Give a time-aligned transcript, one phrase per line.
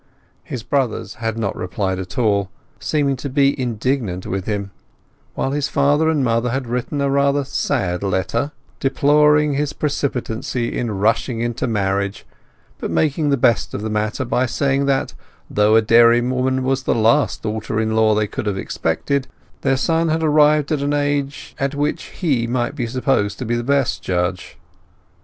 [0.43, 4.71] His brothers had not replied at all, seeming to be indignant with him;
[5.35, 10.89] while his father and mother had written a rather sad letter, deploring his precipitancy in
[10.89, 12.25] rushing into marriage,
[12.79, 15.13] but making the best of the matter by saying that,
[15.51, 19.27] though a dairywoman was the last daughter in law they could have expected,
[19.61, 23.63] their son had arrived at an age which he might be supposed to be the
[23.63, 24.57] best judge.